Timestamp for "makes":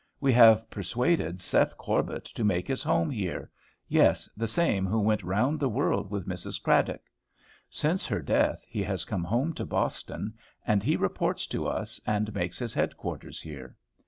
12.33-12.57